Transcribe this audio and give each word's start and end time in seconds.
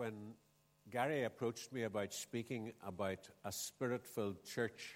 when 0.00 0.32
Gary 0.90 1.24
approached 1.24 1.74
me 1.74 1.82
about 1.82 2.14
speaking 2.14 2.72
about 2.86 3.28
a 3.44 3.52
spirit 3.52 4.06
filled 4.06 4.42
church, 4.46 4.94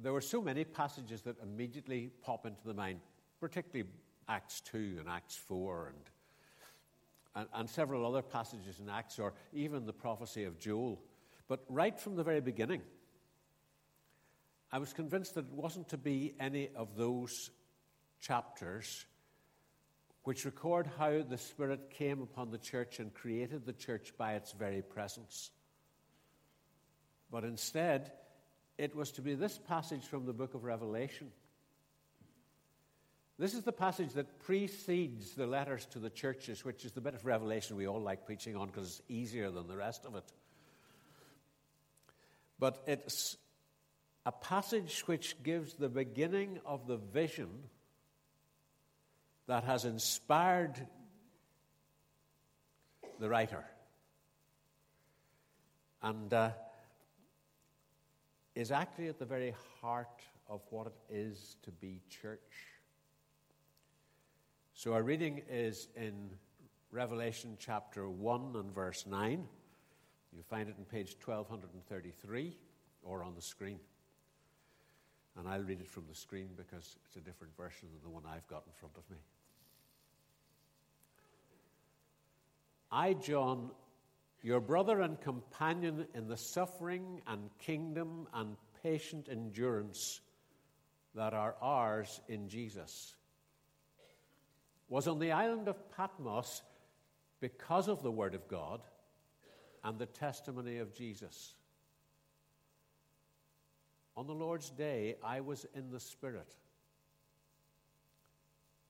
there 0.00 0.12
were 0.12 0.20
so 0.20 0.40
many 0.40 0.62
passages 0.62 1.22
that 1.22 1.34
immediately 1.42 2.12
pop 2.22 2.46
into 2.46 2.64
the 2.64 2.72
mind, 2.72 3.00
particularly 3.40 3.90
Acts 4.28 4.60
2 4.60 4.98
and 5.00 5.08
Acts 5.08 5.34
4 5.34 5.92
and, 5.92 6.04
and, 7.34 7.48
and 7.52 7.68
several 7.68 8.06
other 8.06 8.22
passages 8.22 8.78
in 8.78 8.88
Acts, 8.88 9.18
or 9.18 9.34
even 9.52 9.86
the 9.86 9.92
prophecy 9.92 10.44
of 10.44 10.60
Joel. 10.60 11.02
But 11.48 11.64
right 11.68 11.98
from 11.98 12.14
the 12.14 12.22
very 12.22 12.40
beginning, 12.40 12.82
I 14.70 14.78
was 14.78 14.92
convinced 14.92 15.34
that 15.34 15.46
it 15.46 15.52
wasn't 15.52 15.88
to 15.88 15.98
be 15.98 16.36
any 16.38 16.68
of 16.76 16.94
those 16.94 17.50
chapters 18.20 19.04
which 20.24 20.46
record 20.46 20.88
how 20.98 21.22
the 21.22 21.38
Spirit 21.38 21.90
came 21.90 22.22
upon 22.22 22.50
the 22.50 22.58
church 22.58 22.98
and 22.98 23.12
created 23.12 23.64
the 23.64 23.72
church 23.72 24.14
by 24.16 24.34
its 24.34 24.52
very 24.52 24.82
presence. 24.82 25.50
But 27.30 27.44
instead, 27.44 28.10
it 28.78 28.96
was 28.96 29.12
to 29.12 29.22
be 29.22 29.34
this 29.34 29.58
passage 29.68 30.04
from 30.04 30.24
the 30.24 30.32
book 30.32 30.54
of 30.54 30.64
Revelation. 30.64 31.30
This 33.38 33.52
is 33.52 33.64
the 33.64 33.72
passage 33.72 34.12
that 34.14 34.38
precedes 34.40 35.32
the 35.32 35.46
letters 35.46 35.84
to 35.86 35.98
the 35.98 36.10
churches, 36.10 36.64
which 36.64 36.84
is 36.84 36.92
the 36.92 37.00
bit 37.00 37.14
of 37.14 37.26
Revelation 37.26 37.76
we 37.76 37.86
all 37.86 38.00
like 38.00 38.24
preaching 38.24 38.56
on 38.56 38.68
because 38.68 38.86
it's 38.86 39.02
easier 39.08 39.50
than 39.50 39.66
the 39.66 39.76
rest 39.76 40.06
of 40.06 40.14
it. 40.14 40.32
But 42.58 42.82
it's 42.86 43.36
a 44.24 44.32
passage 44.32 45.00
which 45.06 45.42
gives 45.42 45.74
the 45.74 45.88
beginning 45.88 46.60
of 46.64 46.86
the 46.86 46.96
vision 46.96 47.50
that 49.46 49.64
has 49.64 49.84
inspired 49.84 50.74
the 53.18 53.28
writer 53.28 53.64
and 56.02 56.32
uh, 56.32 56.50
is 58.54 58.70
actually 58.70 59.08
at 59.08 59.18
the 59.18 59.24
very 59.24 59.54
heart 59.80 60.22
of 60.48 60.60
what 60.70 60.86
it 60.86 60.94
is 61.10 61.56
to 61.62 61.70
be 61.70 62.00
church. 62.08 62.40
So 64.74 64.92
our 64.92 65.02
reading 65.02 65.42
is 65.48 65.88
in 65.96 66.30
Revelation 66.90 67.56
chapter 67.58 68.08
1 68.08 68.52
and 68.54 68.74
verse 68.74 69.06
9. 69.06 69.46
You'll 70.32 70.44
find 70.44 70.68
it 70.68 70.76
in 70.78 70.84
page 70.84 71.16
1233 71.24 72.56
or 73.02 73.22
on 73.22 73.34
the 73.34 73.42
screen. 73.42 73.78
And 75.36 75.48
I'll 75.48 75.62
read 75.62 75.80
it 75.80 75.88
from 75.88 76.04
the 76.08 76.14
screen 76.14 76.50
because 76.56 76.96
it's 77.06 77.16
a 77.16 77.20
different 77.20 77.56
version 77.56 77.88
than 77.92 78.02
the 78.02 78.14
one 78.14 78.22
I've 78.26 78.46
got 78.46 78.64
in 78.66 78.72
front 78.72 78.96
of 78.96 79.08
me. 79.10 79.16
I, 82.90 83.14
John, 83.14 83.70
your 84.42 84.60
brother 84.60 85.00
and 85.00 85.20
companion 85.20 86.06
in 86.14 86.28
the 86.28 86.36
suffering 86.36 87.22
and 87.26 87.50
kingdom 87.58 88.28
and 88.32 88.56
patient 88.82 89.28
endurance 89.30 90.20
that 91.14 91.32
are 91.32 91.56
ours 91.60 92.20
in 92.28 92.48
Jesus, 92.48 93.14
was 94.88 95.08
on 95.08 95.18
the 95.18 95.32
island 95.32 95.68
of 95.68 95.90
Patmos 95.90 96.62
because 97.40 97.88
of 97.88 98.02
the 98.02 98.10
Word 98.10 98.34
of 98.34 98.46
God 98.48 98.80
and 99.82 99.98
the 99.98 100.06
testimony 100.06 100.78
of 100.78 100.94
Jesus. 100.94 101.54
On 104.24 104.38
the 104.38 104.42
Lord's 104.42 104.70
day, 104.70 105.16
I 105.22 105.42
was 105.42 105.66
in 105.74 105.90
the 105.90 106.00
Spirit. 106.00 106.48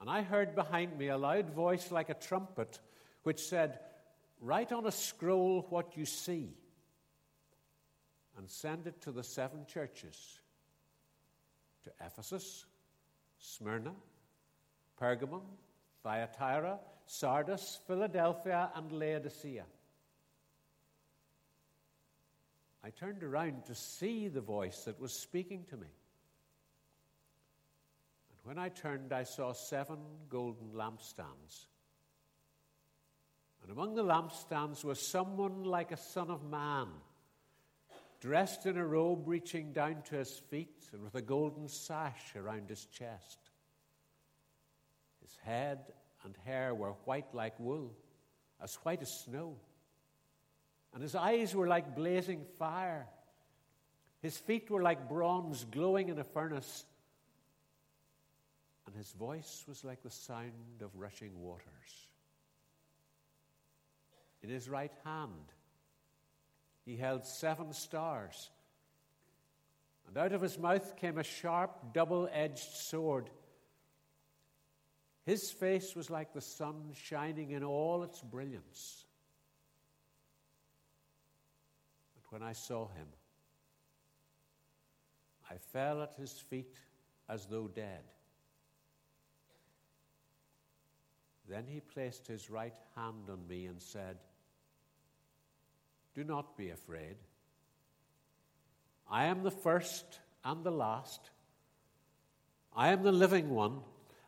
And 0.00 0.08
I 0.08 0.22
heard 0.22 0.54
behind 0.54 0.96
me 0.96 1.08
a 1.08 1.18
loud 1.18 1.50
voice 1.50 1.90
like 1.90 2.08
a 2.08 2.14
trumpet, 2.14 2.78
which 3.24 3.40
said, 3.40 3.80
Write 4.40 4.70
on 4.70 4.86
a 4.86 4.92
scroll 4.92 5.66
what 5.70 5.96
you 5.96 6.04
see 6.04 6.54
and 8.38 8.48
send 8.48 8.86
it 8.86 9.02
to 9.02 9.10
the 9.10 9.24
seven 9.24 9.66
churches 9.66 10.38
to 11.82 11.90
Ephesus, 12.00 12.64
Smyrna, 13.40 13.94
Pergamum, 15.02 15.42
Thyatira, 16.04 16.78
Sardis, 17.06 17.80
Philadelphia, 17.88 18.70
and 18.76 18.92
Laodicea. 18.92 19.64
I 22.84 22.90
turned 22.90 23.22
around 23.22 23.64
to 23.66 23.74
see 23.74 24.28
the 24.28 24.42
voice 24.42 24.84
that 24.84 25.00
was 25.00 25.14
speaking 25.14 25.64
to 25.70 25.76
me. 25.76 25.86
And 28.28 28.38
when 28.42 28.58
I 28.58 28.68
turned, 28.68 29.10
I 29.10 29.22
saw 29.22 29.54
seven 29.54 29.98
golden 30.28 30.72
lampstands. 30.74 31.66
And 33.62 33.72
among 33.72 33.94
the 33.94 34.04
lampstands 34.04 34.84
was 34.84 35.00
someone 35.00 35.64
like 35.64 35.92
a 35.92 35.96
son 35.96 36.30
of 36.30 36.44
man, 36.44 36.88
dressed 38.20 38.66
in 38.66 38.76
a 38.76 38.86
robe 38.86 39.22
reaching 39.26 39.72
down 39.72 40.02
to 40.10 40.16
his 40.16 40.42
feet 40.50 40.86
and 40.92 41.02
with 41.02 41.14
a 41.14 41.22
golden 41.22 41.68
sash 41.68 42.36
around 42.36 42.68
his 42.68 42.84
chest. 42.84 43.38
His 45.22 45.34
head 45.42 45.78
and 46.22 46.36
hair 46.44 46.74
were 46.74 46.92
white 47.06 47.34
like 47.34 47.58
wool, 47.58 47.94
as 48.62 48.74
white 48.82 49.00
as 49.00 49.20
snow 49.24 49.56
and 50.94 51.02
his 51.02 51.16
eyes 51.16 51.54
were 51.54 51.66
like 51.66 51.96
blazing 51.96 52.44
fire. 52.58 53.08
His 54.22 54.38
feet 54.38 54.70
were 54.70 54.80
like 54.80 55.08
bronze 55.08 55.66
glowing 55.70 56.08
in 56.08 56.18
a 56.18 56.24
furnace, 56.24 56.86
and 58.86 58.94
his 58.94 59.10
voice 59.12 59.64
was 59.68 59.84
like 59.84 60.02
the 60.02 60.10
sound 60.10 60.80
of 60.82 60.94
rushing 60.94 61.40
waters. 61.40 62.08
In 64.42 64.48
his 64.48 64.68
right 64.68 64.92
hand, 65.04 65.52
he 66.86 66.96
held 66.96 67.26
seven 67.26 67.72
stars, 67.72 68.50
and 70.06 70.16
out 70.16 70.32
of 70.32 70.42
his 70.42 70.58
mouth 70.58 70.96
came 70.96 71.18
a 71.18 71.24
sharp, 71.24 71.92
double 71.92 72.28
edged 72.32 72.72
sword. 72.72 73.30
His 75.26 75.50
face 75.50 75.96
was 75.96 76.08
like 76.08 76.32
the 76.32 76.40
sun 76.40 76.92
shining 76.94 77.50
in 77.50 77.64
all 77.64 78.04
its 78.04 78.20
brilliance. 78.20 79.06
When 82.34 82.42
I 82.42 82.52
saw 82.52 82.88
him. 82.88 83.06
I 85.48 85.54
fell 85.72 86.02
at 86.02 86.14
his 86.14 86.32
feet 86.32 86.76
as 87.28 87.46
though 87.46 87.68
dead. 87.68 88.02
Then 91.48 91.64
he 91.68 91.78
placed 91.78 92.26
his 92.26 92.50
right 92.50 92.74
hand 92.96 93.30
on 93.30 93.46
me 93.46 93.66
and 93.66 93.80
said, 93.80 94.16
Do 96.16 96.24
not 96.24 96.56
be 96.56 96.70
afraid. 96.70 97.14
I 99.08 99.26
am 99.26 99.44
the 99.44 99.52
first 99.52 100.18
and 100.44 100.64
the 100.64 100.72
last. 100.72 101.30
I 102.74 102.88
am 102.88 103.04
the 103.04 103.12
living 103.12 103.50
one. 103.50 103.78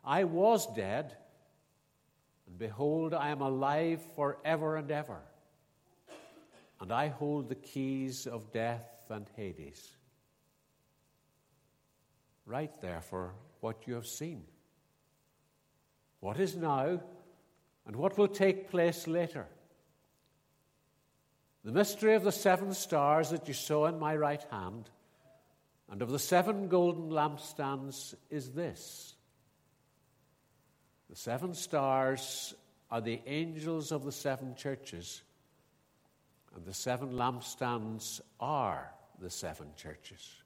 I 0.01 0.23
was 0.23 0.73
dead, 0.73 1.17
and 2.47 2.57
behold, 2.57 3.13
I 3.13 3.31
am 3.31 3.41
alive 3.41 3.99
forever 4.15 4.77
and 4.77 4.89
ever 4.91 5.19
and 6.79 6.91
I 6.91 7.07
hold 7.07 7.49
the 7.49 7.55
keys 7.55 8.27
of 8.27 8.51
death 8.51 9.05
and 9.09 9.27
Hades. 9.35 9.95
Write 12.45 12.81
therefore 12.81 13.33
what 13.59 13.87
you 13.87 13.95
have 13.95 14.07
seen, 14.07 14.43
what 16.19 16.39
is 16.39 16.55
now, 16.55 17.01
and 17.85 17.95
what 17.95 18.17
will 18.17 18.27
take 18.27 18.69
place 18.69 19.07
later. 19.07 19.45
The 21.63 21.71
mystery 21.71 22.15
of 22.15 22.23
the 22.23 22.31
seven 22.31 22.73
stars 22.73 23.31
that 23.31 23.47
you 23.47 23.53
saw 23.53 23.87
in 23.87 23.99
my 23.99 24.15
right 24.15 24.45
hand 24.51 24.89
and 25.89 26.01
of 26.01 26.09
the 26.09 26.19
seven 26.19 26.67
golden 26.67 27.09
lampstands 27.09 28.13
is 28.29 28.51
this 28.51 29.15
the 31.09 31.15
seven 31.15 31.53
stars 31.53 32.53
are 32.91 33.01
the 33.01 33.21
angels 33.25 33.91
of 33.91 34.03
the 34.03 34.11
seven 34.11 34.55
churches 34.55 35.23
and 36.57 36.65
the 36.65 36.73
seven 36.73 37.11
lampstands 37.11 38.19
are 38.39 38.91
the 39.19 39.29
seven 39.29 39.67
churches. 39.75 40.41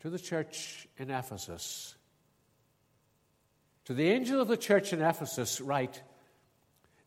To 0.00 0.10
the 0.10 0.18
church 0.18 0.86
in 0.98 1.10
Ephesus, 1.10 1.94
to 3.86 3.94
the 3.94 4.10
angel 4.10 4.42
of 4.42 4.48
the 4.48 4.58
church 4.58 4.92
in 4.92 5.00
Ephesus, 5.00 5.58
write 5.58 6.02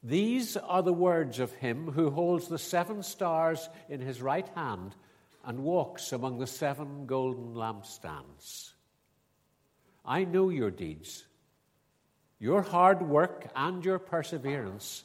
These 0.01 0.57
are 0.57 0.81
the 0.81 0.91
words 0.91 1.37
of 1.39 1.53
him 1.53 1.91
who 1.91 2.09
holds 2.09 2.47
the 2.47 2.57
seven 2.57 3.03
stars 3.03 3.69
in 3.89 4.01
his 4.01 4.23
right 4.23 4.47
hand 4.55 4.95
and 5.45 5.59
walks 5.59 6.11
among 6.11 6.39
the 6.39 6.47
seven 6.47 7.05
golden 7.05 7.53
lampstands. 7.53 8.71
I 10.03 10.23
know 10.23 10.49
your 10.49 10.71
deeds, 10.71 11.25
your 12.39 12.63
hard 12.63 13.03
work, 13.03 13.51
and 13.55 13.85
your 13.85 13.99
perseverance 13.99 15.03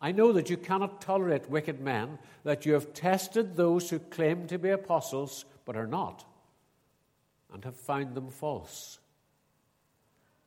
I 0.00 0.12
know 0.12 0.32
that 0.32 0.48
you 0.48 0.56
cannot 0.56 1.02
tolerate 1.02 1.50
wicked 1.50 1.80
men, 1.80 2.18
that 2.44 2.64
you 2.64 2.72
have 2.72 2.94
tested 2.94 3.56
those 3.56 3.90
who 3.90 3.98
claim 3.98 4.46
to 4.46 4.58
be 4.58 4.70
apostles 4.70 5.44
but 5.66 5.76
are 5.76 5.86
not, 5.86 6.24
and 7.52 7.64
have 7.64 7.76
found 7.76 8.14
them 8.14 8.30
false. 8.30 8.98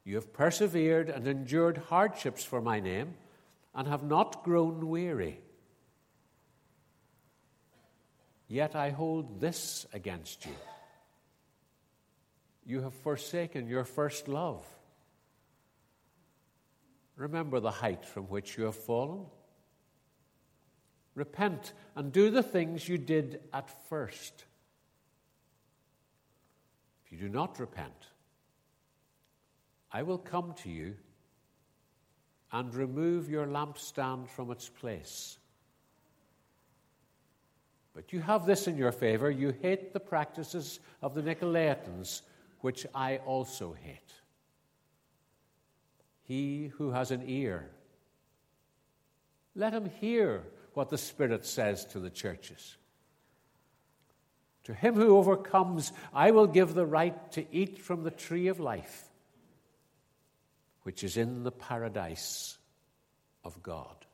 You 0.04 0.16
have 0.16 0.34
persevered 0.34 1.10
and 1.10 1.28
endured 1.28 1.78
hardships 1.78 2.44
for 2.44 2.62
my 2.62 2.80
name 2.80 3.14
and 3.76 3.88
have 3.88 4.04
not 4.04 4.44
grown 4.44 4.90
weary. 4.90 5.40
Yet 8.48 8.76
I 8.76 8.90
hold 8.90 9.40
this 9.40 9.86
against 9.94 10.46
you. 10.46 10.56
You 12.66 12.82
have 12.82 12.94
forsaken 12.94 13.68
your 13.68 13.84
first 13.84 14.28
love. 14.28 14.66
Remember 17.16 17.60
the 17.60 17.72
height 17.72 18.06
from 18.06 18.26
which 18.26 18.58
you 18.58 18.66
have 18.66 18.76
fallen. 18.76 19.26
Repent 21.16 21.74
and 21.96 22.12
do 22.12 22.32
the 22.32 22.44
things 22.44 22.88
you 22.88 22.98
did 22.98 23.40
at 23.54 23.70
first. 23.88 24.46
If 27.06 27.12
you 27.12 27.18
do 27.18 27.30
not 27.30 27.60
repent, 27.60 28.08
I 29.92 30.02
will 30.02 30.18
come 30.18 30.54
to 30.64 30.70
you 30.70 30.96
and 32.52 32.74
remove 32.74 33.30
your 33.30 33.46
lampstand 33.46 34.30
from 34.30 34.52
its 34.52 34.70
place. 34.70 35.38
But 37.94 38.12
you 38.12 38.22
have 38.22 38.46
this 38.46 38.68
in 38.68 38.76
your 38.76 38.92
favor 38.92 39.30
you 39.30 39.54
hate 39.62 39.94
the 39.94 40.00
practices 40.00 40.80
of 41.02 41.14
the 41.14 41.22
Nicolaitans, 41.22 42.22
which 42.62 42.88
I 42.96 43.18
also 43.18 43.76
hate. 43.80 44.14
He 46.24 46.72
who 46.78 46.92
has 46.92 47.12
an 47.12 47.24
ear, 47.28 47.70
let 49.56 49.74
him 49.74 49.90
hear 50.00 50.44
what 50.74 50.90
the 50.90 50.98
Spirit 50.98 51.46
says 51.46 51.86
to 51.86 52.00
the 52.00 52.10
churches. 52.10 52.78
To 54.66 54.74
him 54.74 54.96
who 54.96 55.18
overcomes, 55.18 55.92
I 56.14 56.32
will 56.32 56.48
give 56.48 56.74
the 56.74 56.86
right 56.86 57.32
to 57.34 57.46
eat 57.52 57.80
from 57.80 58.04
the 58.04 58.12
tree 58.12 58.48
of 58.48 58.60
life, 58.60 59.10
which 60.84 61.04
is 61.04 61.18
in 61.18 61.44
the 61.44 61.52
paradise 61.52 62.58
of 63.44 63.62
God. 63.62 64.06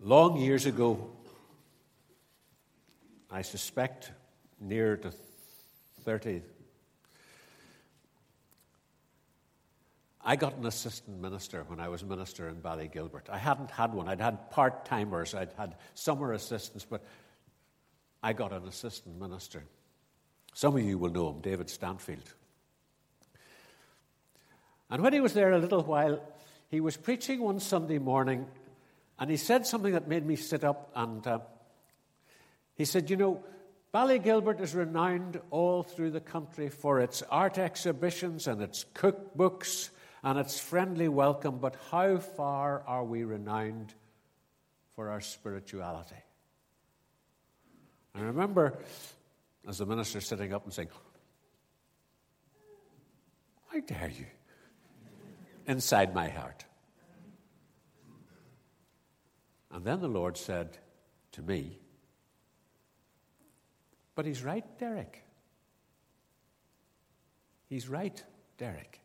Long 0.00 0.36
years 0.36 0.66
ago, 0.66 1.10
I 3.30 3.42
suspect 3.42 4.12
near 4.60 4.96
to 4.98 5.12
30, 6.04 6.42
I 10.24 10.36
got 10.36 10.56
an 10.56 10.64
assistant 10.64 11.20
minister 11.20 11.64
when 11.66 11.78
I 11.80 11.88
was 11.88 12.02
minister 12.02 12.48
in 12.48 12.56
Ballygilbert. 12.56 13.28
I 13.28 13.36
hadn't 13.36 13.70
had 13.70 13.92
one. 13.92 14.08
I'd 14.08 14.20
had 14.20 14.50
part 14.50 14.86
timers, 14.86 15.34
I'd 15.34 15.52
had 15.56 15.76
summer 15.92 16.32
assistants, 16.32 16.86
but 16.88 17.04
I 18.22 18.32
got 18.32 18.52
an 18.52 18.66
assistant 18.66 19.20
minister. 19.20 19.62
Some 20.54 20.76
of 20.76 20.82
you 20.82 20.96
will 20.96 21.10
know 21.10 21.28
him, 21.30 21.40
David 21.40 21.68
Stanfield. 21.68 22.32
And 24.88 25.02
when 25.02 25.12
he 25.12 25.20
was 25.20 25.34
there 25.34 25.52
a 25.52 25.58
little 25.58 25.82
while, 25.82 26.22
he 26.70 26.80
was 26.80 26.96
preaching 26.96 27.40
one 27.40 27.60
Sunday 27.60 27.98
morning, 27.98 28.46
and 29.18 29.30
he 29.30 29.36
said 29.36 29.66
something 29.66 29.92
that 29.92 30.08
made 30.08 30.24
me 30.24 30.36
sit 30.36 30.64
up. 30.64 30.90
And 30.94 31.26
uh, 31.26 31.40
he 32.76 32.86
said, 32.86 33.10
You 33.10 33.16
know, 33.16 33.44
Ballygilbert 33.92 34.60
is 34.60 34.74
renowned 34.74 35.40
all 35.50 35.82
through 35.82 36.12
the 36.12 36.20
country 36.20 36.70
for 36.70 37.00
its 37.00 37.22
art 37.30 37.58
exhibitions 37.58 38.46
and 38.46 38.62
its 38.62 38.86
cookbooks 38.94 39.90
and 40.24 40.38
its 40.38 40.58
friendly 40.58 41.06
welcome, 41.06 41.58
but 41.58 41.76
how 41.90 42.16
far 42.16 42.82
are 42.86 43.04
we 43.04 43.24
renowned 43.24 43.92
for 44.96 45.10
our 45.10 45.20
spirituality? 45.20 46.16
I 48.14 48.20
remember 48.20 48.78
as 49.68 49.78
the 49.78 49.86
minister 49.86 50.22
sitting 50.22 50.54
up 50.54 50.64
and 50.64 50.72
saying, 50.72 50.88
How 53.68 53.80
dare 53.80 54.10
you? 54.10 54.26
inside 55.66 56.14
my 56.14 56.28
heart. 56.28 56.64
And 59.70 59.84
then 59.84 60.00
the 60.00 60.08
Lord 60.08 60.36
said 60.36 60.78
to 61.32 61.42
me, 61.42 61.78
But 64.14 64.26
he's 64.26 64.42
right, 64.42 64.64
Derek. 64.78 65.22
He's 67.68 67.88
right, 67.88 68.22
Derek. 68.58 69.03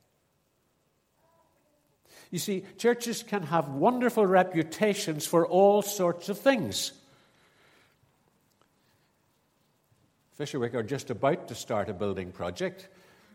You 2.31 2.39
see, 2.39 2.63
churches 2.77 3.23
can 3.23 3.43
have 3.43 3.69
wonderful 3.69 4.25
reputations 4.25 5.25
for 5.25 5.47
all 5.47 5.81
sorts 5.81 6.29
of 6.29 6.37
things. 6.37 6.91
Fisherwick 10.37 10.73
are 10.73 10.83
just 10.83 11.09
about 11.09 11.47
to 11.47 11.55
start 11.55 11.89
a 11.89 11.93
building 11.93 12.31
project. 12.31 12.87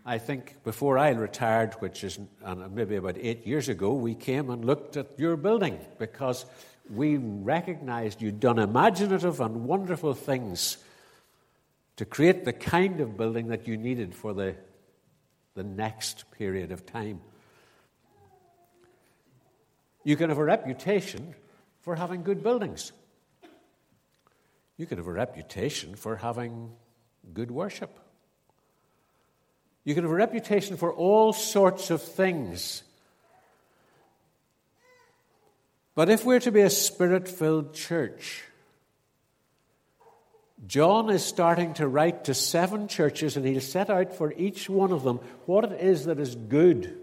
I 0.07 0.19
think 0.19 0.63
before 0.65 0.97
I 0.97 1.11
retired, 1.11 1.75
which 1.75 2.05
is 2.05 2.19
uh, 2.45 2.55
maybe 2.55 2.97
about 2.97 3.17
eight 3.19 3.47
years 3.47 3.69
ago, 3.69 3.93
we 3.93 4.15
came 4.15 4.49
and 4.51 4.65
looked 4.65 4.97
at 4.97 5.19
your 5.19 5.37
building 5.37 5.79
because 5.99 6.47
we 6.91 7.17
recognized 7.17 8.23
you'd 8.23 8.41
done 8.41 8.59
imaginative 8.59 9.41
and 9.41 9.65
wonderful 9.65 10.15
things 10.15 10.77
to 11.97 12.05
create 12.05 12.45
the 12.45 12.53
kind 12.53 13.01
of 13.01 13.17
building 13.17 13.49
that 13.49 13.67
you 13.67 13.77
needed 13.77 14.15
for 14.15 14.35
the, 14.35 14.55
the 15.55 15.63
next 15.63 16.31
period 16.33 16.71
of 16.71 16.85
time. 16.85 17.21
You 20.05 20.17
can 20.17 20.29
have 20.29 20.39
a 20.39 20.45
reputation 20.45 21.35
for 21.81 21.97
having 21.97 22.23
good 22.23 22.43
buildings. 22.43 22.93
You 24.77 24.87
can 24.87 24.99
have 24.99 25.07
a 25.07 25.13
reputation 25.13 25.95
for 25.95 26.17
having 26.17 26.73
good 27.33 27.51
worship. 27.51 27.99
You 29.85 29.95
can 29.95 30.05
have 30.05 30.13
a 30.13 30.17
reputation 30.17 30.77
for 30.77 30.93
all 30.93 31.33
sorts 31.33 31.91
of 31.91 32.03
things. 32.03 32.83
But 35.95 36.09
if 36.09 36.25
we're 36.25 36.41
to 36.41 36.51
be 36.51 36.63
a 36.63 36.71
spirit 36.71 37.29
filled 37.29 37.75
church, 37.75 38.45
John 40.67 41.11
is 41.11 41.25
starting 41.25 41.75
to 41.75 41.87
write 41.87 42.25
to 42.25 42.35
seven 42.35 42.89
churches, 42.89 43.37
and 43.37 43.47
he'll 43.47 43.61
set 43.61 43.91
out 43.91 44.15
for 44.15 44.33
each 44.33 44.69
one 44.69 44.93
of 44.93 45.03
them 45.03 45.21
what 45.47 45.65
it 45.65 45.81
is 45.81 46.07
that 46.07 46.19
is 46.19 46.35
good 46.35 46.99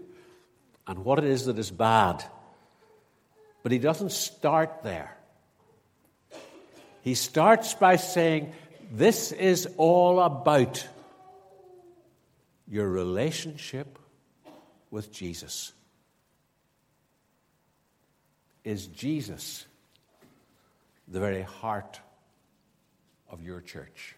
and 0.86 1.04
what 1.04 1.18
it 1.18 1.24
is 1.24 1.46
that 1.46 1.58
is 1.58 1.70
bad. 1.70 2.24
But 3.62 3.72
he 3.72 3.78
doesn't 3.78 4.12
start 4.12 4.82
there. 4.82 5.16
He 7.02 7.14
starts 7.14 7.74
by 7.74 7.96
saying, 7.96 8.52
This 8.90 9.32
is 9.32 9.68
all 9.76 10.20
about 10.20 10.86
your 12.68 12.88
relationship 12.88 13.98
with 14.90 15.12
Jesus. 15.12 15.72
Is 18.64 18.86
Jesus 18.86 19.66
the 21.08 21.18
very 21.18 21.42
heart 21.42 22.00
of 23.28 23.42
your 23.42 23.60
church? 23.60 24.16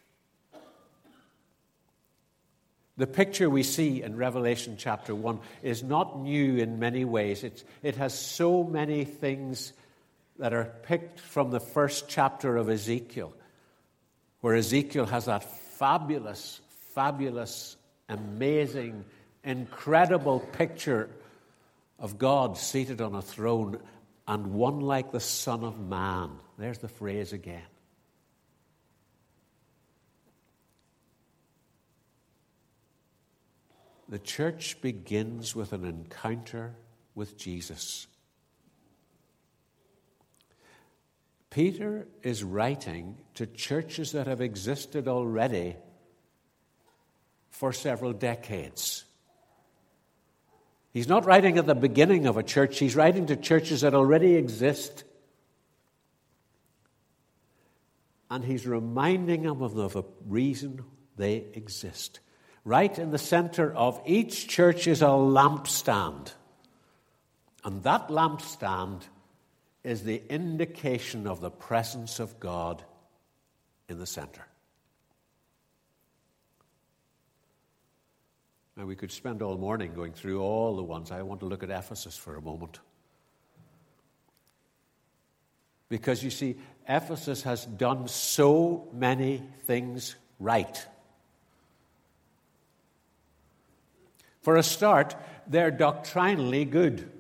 The 2.96 3.06
picture 3.08 3.50
we 3.50 3.64
see 3.64 4.02
in 4.02 4.16
Revelation 4.16 4.76
chapter 4.78 5.14
1 5.14 5.40
is 5.62 5.82
not 5.82 6.20
new 6.20 6.58
in 6.58 6.78
many 6.78 7.04
ways. 7.04 7.42
It's, 7.42 7.64
it 7.82 7.96
has 7.96 8.16
so 8.16 8.62
many 8.62 9.04
things 9.04 9.72
that 10.38 10.52
are 10.52 10.72
picked 10.84 11.18
from 11.18 11.50
the 11.50 11.60
first 11.60 12.08
chapter 12.08 12.56
of 12.56 12.68
Ezekiel, 12.70 13.34
where 14.40 14.54
Ezekiel 14.54 15.06
has 15.06 15.24
that 15.24 15.42
fabulous, 15.42 16.60
fabulous, 16.94 17.76
amazing, 18.08 19.04
incredible 19.42 20.40
picture 20.40 21.08
of 21.98 22.18
God 22.18 22.56
seated 22.56 23.00
on 23.00 23.14
a 23.14 23.22
throne 23.22 23.78
and 24.26 24.54
one 24.54 24.80
like 24.80 25.10
the 25.10 25.20
Son 25.20 25.64
of 25.64 25.78
Man. 25.80 26.30
There's 26.58 26.78
the 26.78 26.88
phrase 26.88 27.32
again. 27.32 27.62
The 34.14 34.20
church 34.20 34.80
begins 34.80 35.56
with 35.56 35.72
an 35.72 35.84
encounter 35.84 36.76
with 37.16 37.36
Jesus. 37.36 38.06
Peter 41.50 42.06
is 42.22 42.44
writing 42.44 43.18
to 43.34 43.44
churches 43.44 44.12
that 44.12 44.28
have 44.28 44.40
existed 44.40 45.08
already 45.08 45.74
for 47.50 47.72
several 47.72 48.12
decades. 48.12 49.02
He's 50.92 51.08
not 51.08 51.26
writing 51.26 51.58
at 51.58 51.66
the 51.66 51.74
beginning 51.74 52.26
of 52.26 52.36
a 52.36 52.44
church, 52.44 52.78
he's 52.78 52.94
writing 52.94 53.26
to 53.26 53.34
churches 53.34 53.80
that 53.80 53.94
already 53.94 54.36
exist. 54.36 55.02
And 58.30 58.44
he's 58.44 58.64
reminding 58.64 59.42
them 59.42 59.60
of 59.60 59.74
the 59.74 60.04
reason 60.24 60.84
they 61.16 61.46
exist. 61.54 62.20
Right 62.64 62.98
in 62.98 63.10
the 63.10 63.18
center 63.18 63.72
of 63.74 64.00
each 64.06 64.48
church 64.48 64.86
is 64.86 65.02
a 65.02 65.06
lampstand. 65.06 66.32
And 67.62 67.82
that 67.82 68.08
lampstand 68.08 69.02
is 69.82 70.02
the 70.02 70.22
indication 70.30 71.26
of 71.26 71.40
the 71.40 71.50
presence 71.50 72.20
of 72.20 72.40
God 72.40 72.82
in 73.88 73.98
the 73.98 74.06
center. 74.06 74.46
Now, 78.76 78.86
we 78.86 78.96
could 78.96 79.12
spend 79.12 79.40
all 79.40 79.56
morning 79.56 79.94
going 79.94 80.12
through 80.12 80.40
all 80.40 80.74
the 80.74 80.82
ones. 80.82 81.12
I 81.12 81.22
want 81.22 81.40
to 81.40 81.46
look 81.46 81.62
at 81.62 81.70
Ephesus 81.70 82.16
for 82.16 82.34
a 82.34 82.42
moment. 82.42 82.80
Because 85.88 86.24
you 86.24 86.30
see, 86.30 86.56
Ephesus 86.88 87.42
has 87.42 87.66
done 87.66 88.08
so 88.08 88.88
many 88.92 89.42
things 89.66 90.16
right. 90.40 90.86
For 94.44 94.56
a 94.56 94.62
start, 94.62 95.16
they're 95.46 95.70
doctrinally 95.70 96.66
good. 96.66 97.10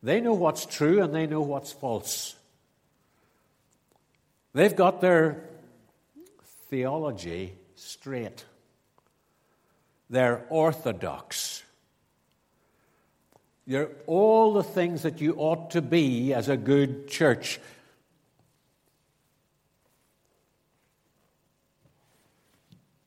They 0.00 0.20
know 0.20 0.32
what's 0.32 0.64
true 0.64 1.02
and 1.02 1.12
they 1.12 1.26
know 1.26 1.40
what's 1.40 1.72
false. 1.72 2.36
They've 4.52 4.74
got 4.74 5.00
their 5.00 5.44
theology 6.70 7.54
straight. 7.74 8.44
They're 10.08 10.46
orthodox. 10.50 11.64
They're 13.66 13.90
all 14.06 14.52
the 14.52 14.62
things 14.62 15.02
that 15.02 15.20
you 15.20 15.34
ought 15.34 15.72
to 15.72 15.82
be 15.82 16.32
as 16.32 16.48
a 16.48 16.56
good 16.56 17.08
church. 17.08 17.58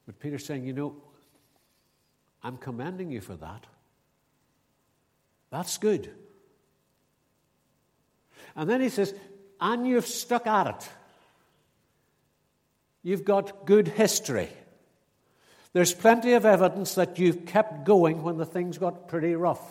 But 0.05 0.19
Peter's 0.19 0.45
saying, 0.45 0.65
you 0.65 0.73
know, 0.73 1.02
I'm 2.43 2.57
commending 2.57 3.09
you 3.11 3.21
for 3.21 3.35
that. 3.35 3.65
That's 5.49 5.77
good. 5.77 6.13
And 8.55 8.69
then 8.69 8.81
he 8.81 8.89
says, 8.89 9.13
and 9.61 9.87
you've 9.87 10.05
stuck 10.05 10.45
at 10.45 10.67
it. 10.67 10.89
You've 13.01 13.23
got 13.23 13.65
good 13.65 13.87
history. 13.87 14.49
There's 15.73 15.93
plenty 15.93 16.33
of 16.33 16.45
evidence 16.45 16.95
that 16.95 17.17
you've 17.17 17.45
kept 17.45 17.83
going 17.85 18.23
when 18.23 18.37
the 18.37 18.45
things 18.45 18.77
got 18.77 19.07
pretty 19.07 19.35
rough. 19.35 19.61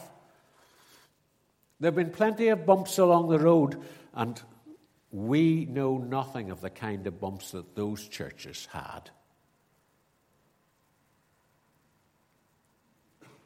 There 1.79 1.89
have 1.89 1.97
been 1.97 2.11
plenty 2.11 2.49
of 2.49 2.67
bumps 2.67 2.99
along 2.99 3.29
the 3.29 3.39
road, 3.39 3.81
and 4.15 4.41
we 5.11 5.65
know 5.67 5.99
nothing 5.99 6.51
of 6.51 6.61
the 6.61 6.71
kind 6.71 7.07
of 7.07 7.21
bumps 7.21 7.53
that 7.53 7.75
those 7.75 8.09
churches 8.09 8.69
had. 8.73 9.11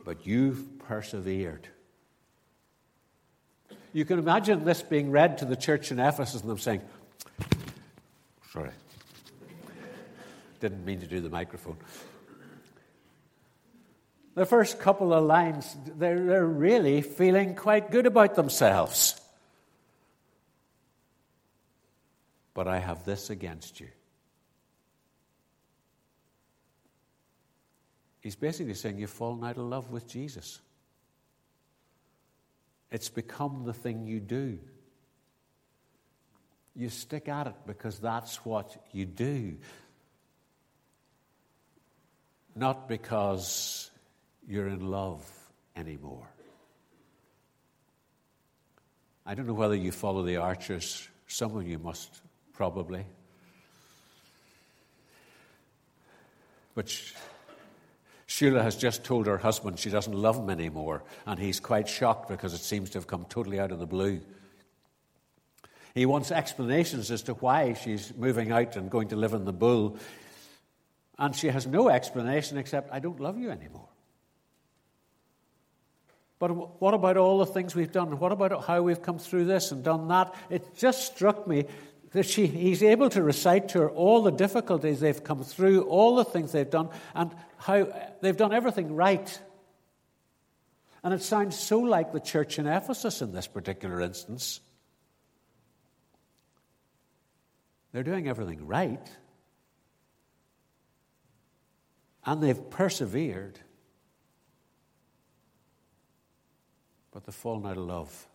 But 0.06 0.26
you've 0.26 0.78
persevered. 0.78 1.68
You 3.92 4.06
can 4.06 4.18
imagine 4.18 4.64
this 4.64 4.80
being 4.80 5.10
read 5.10 5.36
to 5.38 5.44
the 5.44 5.56
church 5.56 5.92
in 5.92 5.98
Ephesus 5.98 6.40
and 6.40 6.50
them 6.50 6.58
saying, 6.58 6.80
Sorry, 8.50 8.70
didn't 10.60 10.86
mean 10.86 11.00
to 11.00 11.06
do 11.06 11.20
the 11.20 11.28
microphone 11.28 11.76
the 14.36 14.46
first 14.46 14.78
couple 14.78 15.14
of 15.14 15.24
lines, 15.24 15.74
they're, 15.96 16.22
they're 16.26 16.46
really 16.46 17.00
feeling 17.00 17.54
quite 17.54 17.90
good 17.90 18.04
about 18.04 18.34
themselves. 18.34 19.18
But 22.52 22.68
I 22.68 22.78
have 22.78 23.04
this 23.06 23.30
against 23.30 23.80
you. 23.80 23.88
He's 28.26 28.34
basically 28.34 28.74
saying 28.74 28.98
you've 28.98 29.08
fallen 29.08 29.44
out 29.44 29.56
of 29.56 29.66
love 29.66 29.92
with 29.92 30.08
Jesus. 30.08 30.60
It's 32.90 33.08
become 33.08 33.62
the 33.64 33.72
thing 33.72 34.04
you 34.04 34.18
do. 34.18 34.58
You 36.74 36.88
stick 36.88 37.28
at 37.28 37.46
it 37.46 37.54
because 37.68 38.00
that's 38.00 38.44
what 38.44 38.84
you 38.90 39.06
do. 39.06 39.58
Not 42.56 42.88
because 42.88 43.92
you're 44.48 44.66
in 44.66 44.90
love 44.90 45.24
anymore. 45.76 46.26
I 49.24 49.36
don't 49.36 49.46
know 49.46 49.54
whether 49.54 49.76
you 49.76 49.92
follow 49.92 50.24
the 50.24 50.38
archers. 50.38 51.08
Some 51.28 51.56
of 51.56 51.64
you 51.64 51.78
must, 51.78 52.22
probably. 52.54 53.06
But 56.74 56.92
Sheila 58.26 58.62
has 58.62 58.76
just 58.76 59.04
told 59.04 59.26
her 59.26 59.38
husband 59.38 59.78
she 59.78 59.90
doesn't 59.90 60.12
love 60.12 60.36
him 60.36 60.50
anymore, 60.50 61.04
and 61.26 61.38
he's 61.38 61.60
quite 61.60 61.88
shocked 61.88 62.28
because 62.28 62.54
it 62.54 62.60
seems 62.60 62.90
to 62.90 62.98
have 62.98 63.06
come 63.06 63.24
totally 63.28 63.60
out 63.60 63.70
of 63.70 63.78
the 63.78 63.86
blue. 63.86 64.20
He 65.94 66.06
wants 66.06 66.30
explanations 66.30 67.10
as 67.10 67.22
to 67.22 67.34
why 67.34 67.72
she's 67.72 68.12
moving 68.14 68.52
out 68.52 68.76
and 68.76 68.90
going 68.90 69.08
to 69.08 69.16
live 69.16 69.32
in 69.32 69.44
the 69.44 69.52
bull, 69.52 69.96
and 71.18 71.34
she 71.34 71.48
has 71.48 71.66
no 71.66 71.88
explanation 71.88 72.58
except, 72.58 72.92
I 72.92 72.98
don't 72.98 73.20
love 73.20 73.38
you 73.38 73.50
anymore. 73.50 73.88
But 76.38 76.82
what 76.82 76.92
about 76.92 77.16
all 77.16 77.38
the 77.38 77.46
things 77.46 77.74
we've 77.74 77.92
done? 77.92 78.18
What 78.18 78.32
about 78.32 78.66
how 78.66 78.82
we've 78.82 79.00
come 79.00 79.18
through 79.18 79.46
this 79.46 79.72
and 79.72 79.82
done 79.82 80.08
that? 80.08 80.34
It 80.50 80.76
just 80.76 81.06
struck 81.14 81.46
me 81.46 81.64
that 82.12 82.24
she, 82.24 82.46
he's 82.46 82.82
able 82.82 83.10
to 83.10 83.22
recite 83.22 83.70
to 83.70 83.80
her 83.80 83.90
all 83.90 84.22
the 84.22 84.30
difficulties 84.30 85.00
they've 85.00 85.22
come 85.22 85.44
through, 85.44 85.82
all 85.82 86.16
the 86.16 86.24
things 86.24 86.52
they've 86.52 86.68
done, 86.68 86.88
and 87.14 87.34
how 87.58 87.88
they've 88.20 88.36
done 88.36 88.52
everything 88.52 88.94
right. 88.94 89.40
And 91.02 91.12
it 91.14 91.22
sounds 91.22 91.58
so 91.58 91.80
like 91.80 92.12
the 92.12 92.20
church 92.20 92.58
in 92.58 92.66
Ephesus 92.66 93.22
in 93.22 93.32
this 93.32 93.46
particular 93.46 94.00
instance. 94.00 94.60
They're 97.92 98.02
doing 98.02 98.28
everything 98.28 98.66
right, 98.66 99.08
and 102.24 102.42
they've 102.42 102.70
persevered. 102.70 103.58
but 107.16 107.24
they've 107.24 107.34
fallen 107.34 107.64
out 107.64 107.78
of 107.78 107.84
love. 107.84 108.28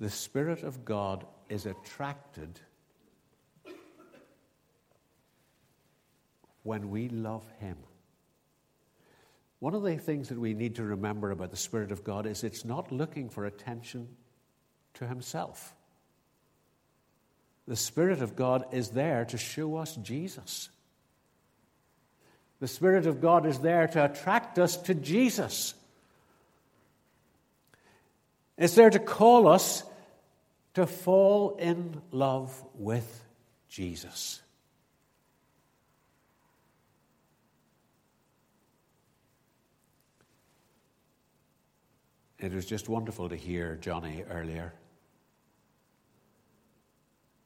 The 0.00 0.08
Spirit 0.08 0.62
of 0.62 0.86
God 0.86 1.26
is 1.50 1.66
attracted 1.66 2.58
when 6.62 6.88
we 6.88 7.10
love 7.10 7.44
Him. 7.58 7.76
One 9.58 9.74
of 9.74 9.82
the 9.82 9.98
things 9.98 10.30
that 10.30 10.40
we 10.40 10.54
need 10.54 10.76
to 10.76 10.84
remember 10.84 11.30
about 11.30 11.50
the 11.50 11.58
Spirit 11.58 11.92
of 11.92 12.02
God 12.02 12.24
is 12.24 12.42
it's 12.44 12.64
not 12.64 12.90
looking 12.90 13.28
for 13.28 13.44
attention 13.44 14.08
to 14.94 15.06
Himself. 15.06 15.74
The 17.68 17.76
Spirit 17.76 18.22
of 18.22 18.34
God 18.34 18.64
is 18.72 18.88
there 18.88 19.26
to 19.26 19.36
show 19.36 19.76
us 19.76 19.96
Jesus. 19.96 20.70
The 22.58 22.68
Spirit 22.68 23.04
of 23.04 23.20
God 23.20 23.44
is 23.44 23.58
there 23.58 23.86
to 23.86 24.06
attract 24.06 24.58
us 24.58 24.78
to 24.78 24.94
Jesus. 24.94 25.74
It's 28.56 28.74
there 28.74 28.90
to 28.90 28.98
call 28.98 29.46
us 29.46 29.84
to 30.74 30.86
fall 30.86 31.56
in 31.56 32.00
love 32.10 32.64
with 32.74 33.24
Jesus. 33.68 34.40
It 42.38 42.54
was 42.54 42.64
just 42.64 42.88
wonderful 42.88 43.28
to 43.28 43.36
hear 43.36 43.76
Johnny 43.76 44.24
earlier 44.30 44.72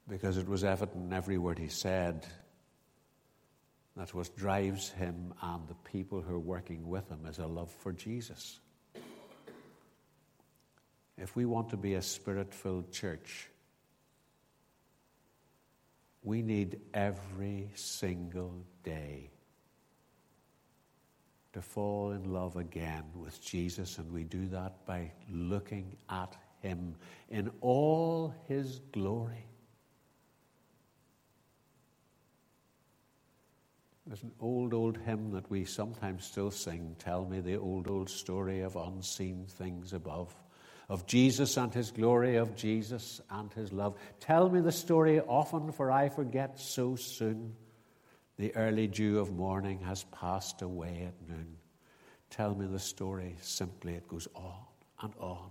because 0.08 0.36
it 0.36 0.48
was 0.48 0.62
evident 0.62 1.06
in 1.06 1.12
every 1.12 1.38
word 1.38 1.58
he 1.58 1.68
said 1.68 2.26
that 3.96 4.14
what 4.14 4.36
drives 4.36 4.90
him 4.90 5.34
and 5.42 5.66
the 5.66 5.74
people 5.90 6.20
who 6.20 6.34
are 6.34 6.38
working 6.38 6.88
with 6.88 7.08
him 7.08 7.26
is 7.26 7.38
a 7.38 7.46
love 7.46 7.70
for 7.70 7.92
Jesus. 7.92 8.60
If 11.16 11.36
we 11.36 11.44
want 11.44 11.70
to 11.70 11.76
be 11.76 11.94
a 11.94 12.02
spirit 12.02 12.52
filled 12.52 12.92
church, 12.92 13.50
we 16.22 16.42
need 16.42 16.80
every 16.92 17.70
single 17.74 18.64
day 18.82 19.30
to 21.52 21.62
fall 21.62 22.10
in 22.10 22.32
love 22.32 22.56
again 22.56 23.04
with 23.14 23.40
Jesus, 23.40 23.98
and 23.98 24.10
we 24.12 24.24
do 24.24 24.46
that 24.48 24.84
by 24.86 25.12
looking 25.30 25.96
at 26.10 26.36
him 26.60 26.96
in 27.28 27.50
all 27.60 28.34
his 28.48 28.80
glory. 28.92 29.46
There's 34.06 34.22
an 34.22 34.32
old, 34.40 34.74
old 34.74 34.98
hymn 34.98 35.30
that 35.30 35.48
we 35.50 35.64
sometimes 35.64 36.24
still 36.24 36.50
sing 36.50 36.96
Tell 36.98 37.24
me 37.24 37.40
the 37.40 37.56
old, 37.56 37.88
old 37.88 38.10
story 38.10 38.60
of 38.60 38.76
unseen 38.76 39.46
things 39.46 39.92
above, 39.92 40.34
of 40.88 41.06
Jesus 41.06 41.56
and 41.56 41.72
his 41.72 41.90
glory, 41.90 42.36
of 42.36 42.56
Jesus 42.56 43.20
and 43.30 43.52
his 43.52 43.72
love. 43.72 43.96
Tell 44.20 44.48
me 44.48 44.60
the 44.60 44.72
story 44.72 45.20
often, 45.20 45.72
for 45.72 45.90
I 45.90 46.08
forget 46.08 46.58
so 46.58 46.96
soon. 46.96 47.54
The 48.36 48.54
early 48.56 48.86
dew 48.86 49.20
of 49.20 49.32
morning 49.32 49.80
has 49.80 50.04
passed 50.04 50.62
away 50.62 51.08
at 51.08 51.28
noon. 51.28 51.56
Tell 52.30 52.54
me 52.54 52.66
the 52.66 52.80
story 52.80 53.36
simply, 53.40 53.94
it 53.94 54.08
goes 54.08 54.28
on 54.34 54.64
and 55.02 55.12
on. 55.18 55.50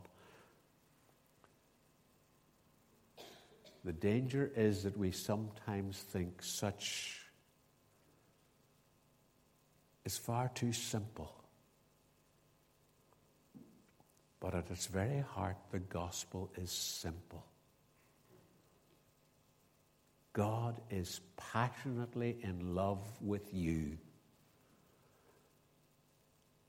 The 3.85 3.93
danger 3.93 4.51
is 4.55 4.83
that 4.83 4.97
we 4.97 5.11
sometimes 5.11 5.97
think 5.97 6.41
such 6.41 7.19
is 10.05 10.17
far 10.17 10.49
too 10.53 10.73
simple. 10.73 11.42
But 14.43 14.55
at 14.55 14.69
its 14.69 14.87
very 14.87 15.21
heart, 15.21 15.55
the 15.71 15.79
gospel 15.79 16.51
is 16.57 16.69
simple. 16.69 17.45
God 20.33 20.81
is 20.89 21.21
passionately 21.37 22.35
in 22.43 22.75
love 22.75 22.99
with 23.21 23.53
you. 23.53 23.97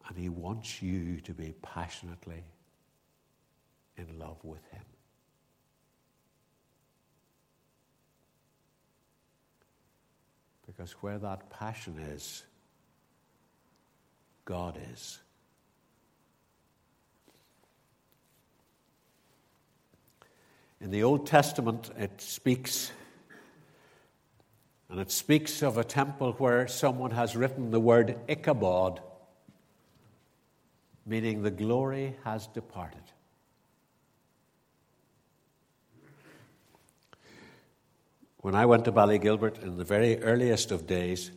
And 0.09 0.17
He 0.17 0.29
wants 0.29 0.83
you 0.83 1.21
to 1.23 1.35
be 1.35 1.53
passionately 1.63 2.45
in 3.97 4.21
love 4.21 4.37
with 4.45 4.65
Him. 4.71 4.85
Because 10.65 10.93
where 11.03 11.19
that 11.19 11.51
passion 11.51 11.99
is, 11.99 12.45
God 14.45 14.79
is. 14.93 15.19
The 20.95 21.03
Old 21.03 21.27
Testament, 21.27 21.91
it 21.99 22.21
speaks, 22.21 22.93
and 24.89 25.01
it 25.01 25.11
speaks 25.11 25.61
of 25.61 25.77
a 25.77 25.83
temple 25.83 26.35
where 26.35 26.69
someone 26.69 27.11
has 27.11 27.35
written 27.35 27.73
the 27.73 27.81
word 27.81 28.17
Ichabod, 28.29 29.01
meaning 31.05 31.43
the 31.43 31.51
glory 31.51 32.15
has 32.23 32.47
departed. 32.47 33.03
When 38.37 38.55
I 38.55 38.65
went 38.65 38.85
to 38.85 38.93
Ballygilbert 38.93 39.65
in 39.65 39.77
the 39.77 39.85
very 39.85 40.23
earliest 40.23 40.71
of 40.71 40.87
days, 40.87 41.33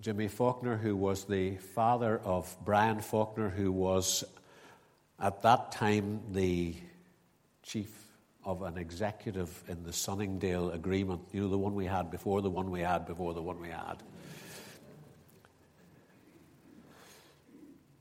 Jimmy 0.00 0.28
Faulkner, 0.28 0.78
who 0.78 0.96
was 0.96 1.26
the 1.26 1.58
father 1.58 2.18
of 2.24 2.56
Brian 2.64 3.00
Faulkner, 3.00 3.50
who 3.50 3.70
was 3.70 4.24
at 5.18 5.42
that 5.42 5.72
time 5.72 6.22
the 6.32 6.74
chief 7.62 8.00
of 8.44 8.62
an 8.62 8.78
executive 8.78 9.62
in 9.68 9.82
the 9.84 9.92
Sunningdale 9.92 10.70
Agreement, 10.70 11.20
you 11.32 11.42
know, 11.42 11.48
the 11.48 11.58
one 11.58 11.74
we 11.74 11.86
had 11.86 12.10
before 12.10 12.40
the 12.40 12.50
one 12.50 12.70
we 12.70 12.80
had 12.80 13.06
before 13.06 13.34
the 13.34 13.42
one 13.42 13.60
we 13.60 13.68
had. 13.68 14.02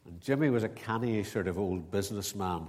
And 0.05 0.21
Jimmy 0.21 0.49
was 0.49 0.63
a 0.63 0.69
canny 0.69 1.23
sort 1.23 1.47
of 1.47 1.59
old 1.59 1.91
businessman. 1.91 2.67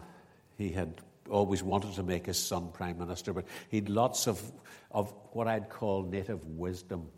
He 0.59 0.71
had 0.71 1.01
always 1.31 1.63
wanted 1.63 1.95
to 1.95 2.03
make 2.03 2.27
his 2.27 2.39
son 2.39 2.71
prime 2.73 2.99
minister, 2.99 3.33
but 3.33 3.47
he'd 3.69 3.89
lots 3.89 4.27
of, 4.27 4.43
of 4.91 5.15
what 5.33 5.47
I'd 5.47 5.69
call 5.69 6.03
native 6.03 6.45
wisdom. 6.45 7.09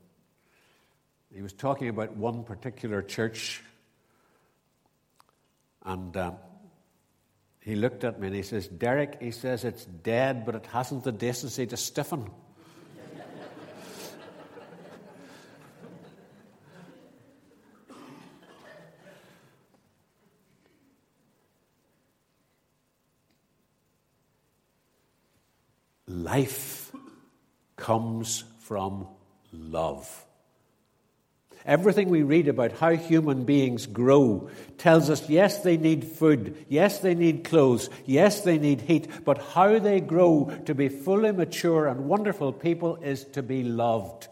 He 1.35 1.41
was 1.41 1.55
talking 1.55 1.89
about 1.89 2.15
one 2.15 2.45
particular 2.45 3.01
church, 3.01 3.63
and 5.83 6.15
uh, 6.15 6.33
he 7.65 7.77
looked 7.77 8.03
at 8.03 8.19
me 8.19 8.27
and 8.27 8.37
he 8.37 8.43
says, 8.43 8.67
Derek, 8.67 9.23
he 9.23 9.31
says, 9.31 9.65
it's 9.65 9.85
dead, 9.85 10.45
but 10.45 10.57
it 10.57 10.67
hasn't 10.67 11.05
the 11.05 11.13
decency 11.13 11.65
to 11.67 11.77
stiffen. 11.77 12.29
Life 26.09 26.93
comes 27.77 28.45
from 28.61 29.07
love. 29.53 30.27
Everything 31.65 32.09
we 32.09 32.23
read 32.23 32.49
about 32.49 32.73
how 32.73 32.91
human 32.91 33.45
beings 33.45 33.87
grow 33.87 34.51
tells 34.79 35.09
us 35.09 35.29
yes, 35.29 35.63
they 35.63 35.77
need 35.77 36.05
food, 36.05 36.65
yes, 36.69 36.99
they 36.99 37.15
need 37.15 37.45
clothes, 37.45 37.89
yes, 38.05 38.41
they 38.41 38.59
need 38.59 38.81
heat, 38.81 39.07
but 39.25 39.39
how 39.39 39.79
they 39.79 40.01
grow 40.01 40.51
to 40.67 40.75
be 40.75 40.89
fully 40.89 41.31
mature 41.31 41.87
and 41.87 42.07
wonderful 42.07 42.53
people 42.53 42.97
is 42.97 43.25
to 43.25 43.43
be 43.43 43.63
loved. 43.63 44.27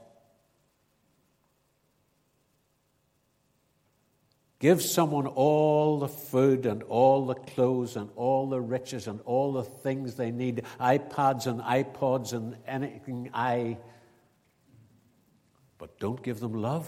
Give 4.59 4.83
someone 4.83 5.27
all 5.27 6.01
the 6.01 6.09
food 6.09 6.67
and 6.67 6.83
all 6.83 7.27
the 7.27 7.35
clothes 7.35 7.97
and 7.97 8.11
all 8.17 8.49
the 8.49 8.61
riches 8.61 9.07
and 9.07 9.21
all 9.25 9.53
the 9.53 9.65
things 9.65 10.17
they 10.17 10.33
need 10.33 10.65
iPads 10.79 11.47
and 11.47 11.61
iPods 11.61 12.35
and 12.35 12.57
anything 12.67 13.31
I. 13.33 13.79
But 15.79 15.99
don't 15.99 16.23
give 16.23 16.41
them 16.41 16.53
love 16.53 16.87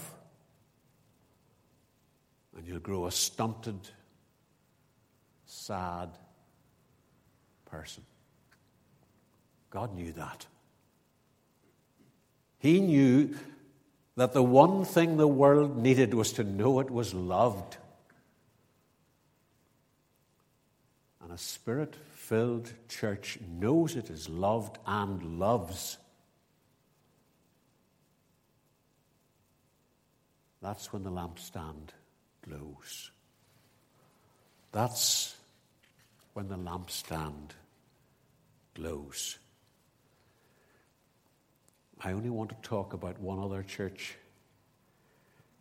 and 2.56 2.66
you'll 2.66 2.78
grow 2.78 3.06
a 3.06 3.12
stunted, 3.12 3.78
sad 5.46 6.10
person. 7.66 8.04
God 9.70 9.94
knew 9.94 10.12
that. 10.12 10.46
He 12.58 12.80
knew 12.80 13.34
that 14.16 14.32
the 14.32 14.42
one 14.42 14.84
thing 14.84 15.16
the 15.16 15.26
world 15.26 15.76
needed 15.76 16.14
was 16.14 16.32
to 16.34 16.44
know 16.44 16.80
it 16.80 16.90
was 16.90 17.14
loved. 17.14 17.78
And 21.22 21.32
a 21.32 21.38
spirit 21.38 21.96
filled 22.12 22.72
church 22.88 23.38
knows 23.58 23.96
it 23.96 24.10
is 24.10 24.28
loved 24.28 24.78
and 24.86 25.38
loves. 25.38 25.96
That's 30.60 30.92
when 30.92 31.02
the 31.02 31.10
lampstand 31.10 31.88
glows. 32.46 33.10
That's 34.72 35.36
when 36.34 36.48
the 36.48 36.56
lampstand 36.56 37.50
glows. 38.74 39.38
I 42.04 42.12
only 42.12 42.30
want 42.30 42.50
to 42.50 42.56
talk 42.68 42.94
about 42.94 43.20
one 43.20 43.38
other 43.38 43.62
church. 43.62 44.16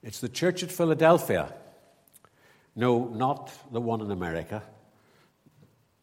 It's 0.01 0.19
the 0.19 0.29
church 0.29 0.63
at 0.63 0.71
Philadelphia. 0.71 1.53
No, 2.75 3.05
not 3.05 3.51
the 3.71 3.81
one 3.81 4.01
in 4.01 4.09
America, 4.11 4.63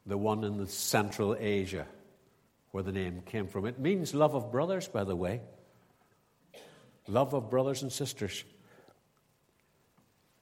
the 0.06 0.18
one 0.18 0.44
in 0.44 0.58
the 0.58 0.66
Central 0.66 1.34
Asia, 1.38 1.86
where 2.70 2.82
the 2.82 2.92
name 2.92 3.22
came 3.24 3.48
from. 3.48 3.66
It 3.66 3.78
means 3.78 4.14
love 4.14 4.34
of 4.34 4.52
brothers, 4.52 4.86
by 4.86 5.04
the 5.04 5.16
way. 5.16 5.40
Love 7.08 7.32
of 7.32 7.50
brothers 7.50 7.82
and 7.82 7.90
sisters. 7.90 8.44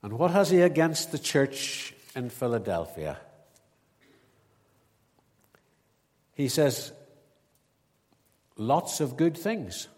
And 0.06 0.20
what 0.20 0.30
has 0.30 0.50
he 0.50 0.60
against 0.60 1.10
the 1.10 1.18
church 1.18 1.92
in 2.14 2.30
Philadelphia? 2.30 3.18
He 6.32 6.46
says, 6.46 6.92
lots 8.56 9.00
of 9.00 9.16
good 9.16 9.36
things. 9.36 9.88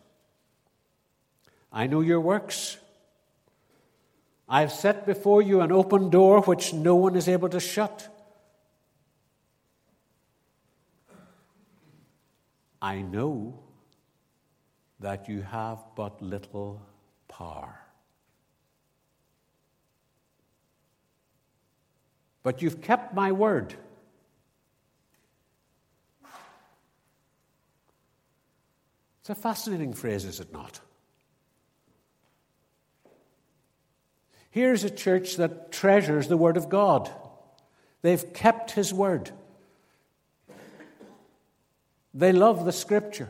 I 1.71 1.89
know 1.89 2.01
your 2.01 2.23
works. 2.23 2.79
I've 4.49 4.73
set 4.73 5.05
before 5.05 5.43
you 5.43 5.61
an 5.61 5.73
open 5.73 6.09
door 6.09 6.41
which 6.41 6.73
no 6.73 6.97
one 6.97 7.15
is 7.15 7.29
able 7.29 7.51
to 7.51 7.61
shut. 7.61 8.09
I 12.81 13.03
know 13.03 13.59
that 15.01 15.29
you 15.29 15.43
have 15.43 15.85
but 15.95 16.23
little 16.23 16.81
power. 17.29 17.79
But 22.49 22.63
you've 22.63 22.81
kept 22.81 23.13
my 23.13 23.31
word. 23.31 23.75
It's 29.21 29.29
a 29.29 29.35
fascinating 29.35 29.93
phrase, 29.93 30.25
is 30.25 30.41
it 30.41 30.51
not? 30.51 30.81
Here's 34.49 34.83
a 34.83 34.89
church 34.89 35.37
that 35.37 35.73
treasures 35.73 36.29
the 36.29 36.39
Word 36.39 36.57
of 36.57 36.71
God. 36.71 37.11
They've 38.01 38.33
kept 38.33 38.71
His 38.71 38.95
Word. 38.95 39.31
They 42.15 42.33
love 42.33 42.65
the 42.65 42.73
Scripture. 42.73 43.29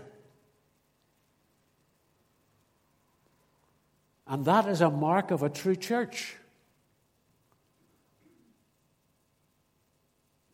And 4.29 4.45
that 4.45 4.69
is 4.69 4.81
a 4.81 4.91
mark 4.91 5.33
of 5.33 5.43
a 5.43 5.49
true 5.49 5.75
church. 5.75 6.38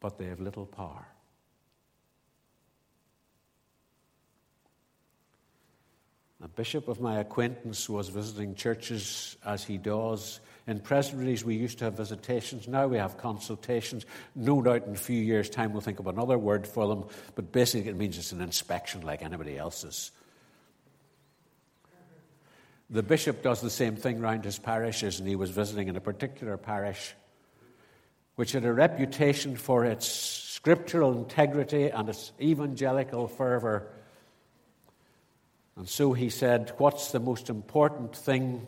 But 0.05 0.19
they 0.19 0.27
have 0.27 0.39
little 0.39 0.67
power. 0.67 1.09
A 6.43 6.49
bishop 6.49 6.89
of 6.89 7.01
my 7.01 7.21
acquaintance 7.21 7.89
was 7.89 8.11
visiting 8.11 8.55
churches 8.55 9.39
as 9.47 9.65
he 9.65 9.79
does 9.79 10.41
In 10.67 10.81
presbyteries, 10.81 11.43
we 11.43 11.57
used 11.57 11.79
to 11.79 11.85
have 11.87 11.95
visitations. 11.95 12.69
Now 12.69 12.87
we 12.87 12.99
have 12.99 13.17
consultations. 13.17 14.05
No 14.35 14.61
doubt 14.61 14.87
in 14.87 14.93
a 14.93 14.97
few 14.97 15.21
years' 15.21 15.49
time 15.49 15.73
we'll 15.73 15.81
think 15.81 16.01
of 16.01 16.07
another 16.07 16.37
word 16.37 16.67
for 16.67 16.87
them, 16.87 17.05
but 17.35 17.51
basically 17.51 17.91
it 17.91 17.97
means 17.97 18.19
it's 18.19 18.33
an 18.33 18.43
inspection 18.43 19.01
like 19.01 19.23
anybody 19.23 19.57
else's. 19.57 20.11
The 22.91 23.03
bishop 23.03 23.43
does 23.43 23.63
the 23.63 23.71
same 23.71 23.97
thing 23.97 24.21
round 24.21 24.45
his 24.45 24.59
parishes, 24.59 25.19
and 25.19 25.27
he 25.27 25.37
was 25.37 25.51
visiting 25.51 25.89
in 25.89 25.97
a 25.97 26.01
particular 26.01 26.59
parish 26.59 27.15
which 28.37 28.53
had 28.53 28.65
a 28.65 28.73
reputation 28.73 29.57
for 29.57 29.85
its 29.85 30.07
scriptural 30.07 31.17
integrity 31.17 31.89
and 31.91 32.09
its 32.09 32.33
evangelical 32.41 33.29
fervour. 33.29 33.89
And 35.77 35.89
so 35.89 36.13
he 36.13 36.31
said, 36.31 36.73
What's 36.79 37.13
the 37.13 37.21
most 37.21 37.51
important 37.51 38.17
thing 38.17 38.67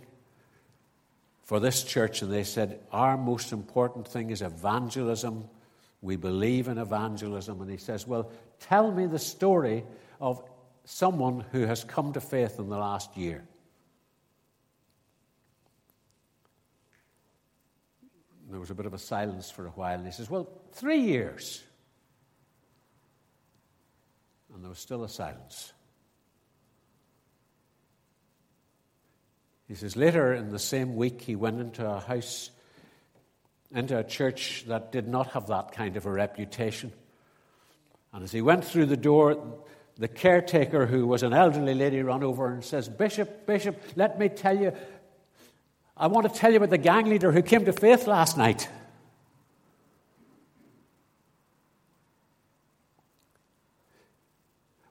for 1.43 1.59
this 1.61 1.85
church? 1.85 2.23
And 2.23 2.33
they 2.33 2.45
said, 2.45 2.81
Our 2.93 3.17
most 3.17 3.53
important 3.53 4.07
thing 4.09 4.31
is 4.31 4.43
evangelism. 4.43 5.49
We 6.03 6.17
believe 6.17 6.69
in 6.69 6.79
evangelism. 6.79 7.61
And 7.61 7.71
he 7.71 7.79
says, 7.79 8.07
Well, 8.07 8.31
tell 8.61 8.91
me 8.93 9.07
the 9.07 9.19
story 9.19 9.85
of 10.21 10.43
someone 10.85 11.45
who 11.53 11.67
has 11.67 11.83
come 11.83 12.13
to 12.13 12.21
faith 12.21 12.59
in 12.59 12.69
the 12.69 12.79
last 12.79 13.17
year. 13.17 13.45
There 18.51 18.61
was 18.61 18.71
a 18.71 18.75
bit 18.75 18.87
of 18.87 18.95
a 18.95 18.99
silence 18.99 19.51
for 19.51 19.67
a 19.67 19.71
while, 19.71 19.97
and 19.97 20.07
he 20.07 20.13
says, 20.13 20.31
Well, 20.31 20.49
three 20.73 21.01
years. 21.01 21.63
And 24.55 24.63
there 24.63 24.71
was 24.71 24.79
still 24.79 25.05
a 25.05 25.09
silence. 25.09 25.73
He 29.69 29.75
says, 29.75 29.97
later 29.97 30.33
in 30.33 30.51
the 30.51 30.59
same 30.59 30.97
week, 30.97 31.21
he 31.21 31.35
went 31.35 31.61
into 31.61 31.87
a 31.87 32.01
house, 32.01 32.51
into 33.75 33.99
a 33.99 34.05
church 34.05 34.65
that 34.69 34.93
did 34.93 35.09
not 35.09 35.33
have 35.33 35.49
that 35.49 35.73
kind 35.73 35.97
of 35.97 36.07
a 36.07 36.11
reputation. 36.11 36.93
And 38.13 38.23
as 38.23 38.33
he 38.33 38.41
went 38.41 38.65
through 38.65 38.87
the 38.87 38.97
door, 38.97 39.59
the 39.99 40.09
caretaker, 40.09 40.87
who 40.87 41.07
was 41.07 41.23
an 41.23 41.33
elderly 41.33 41.75
lady, 41.75 42.01
ran 42.01 42.23
over 42.23 42.47
and 42.53 42.63
says, 42.63 42.89
Bishop, 42.89 43.47
Bishop, 43.47 43.81
let 43.97 44.19
me 44.19 44.29
tell 44.29 44.57
you, 44.57 44.73
I 45.97 46.09
want 46.09 46.33
to 46.33 46.39
tell 46.39 46.51
you 46.51 46.59
about 46.59 46.71
the 46.71 46.79
gang 46.79 47.07
leader 47.07 47.33
who 47.33 47.43
came 47.43 47.65
to 47.65 47.73
faith 47.73 48.07
last 48.07 48.37
night. 48.37 48.69